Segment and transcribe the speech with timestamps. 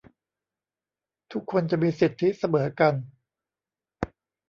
[1.31, 2.93] ทุกคนจะมีสิทธิเสมอกัน